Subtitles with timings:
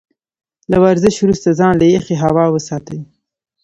[0.71, 2.99] له ورزش وروسته ځان له يخې هوا وساتئ.